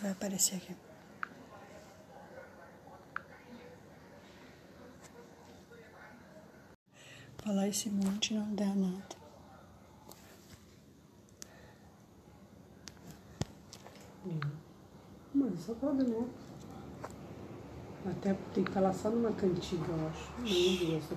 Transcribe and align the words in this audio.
vai 0.00 0.12
aparecer 0.12 0.56
aqui. 0.56 0.74
Falar 7.44 7.68
esse 7.68 7.88
monte 7.90 8.34
não 8.34 8.54
dá 8.54 8.66
nada. 8.66 9.20
Mas 15.34 15.60
só 15.60 15.74
pode 15.74 16.04
não. 16.04 16.22
Né? 16.22 16.28
Até 18.10 18.34
tem 18.54 18.64
que 18.64 18.70
falar 18.70 18.92
só 18.92 19.10
numa 19.10 19.32
cantiga, 19.32 19.84
eu 19.88 20.08
acho. 20.08 20.30
Não 20.38 20.44
vi 20.46 20.96
essa 20.96 21.14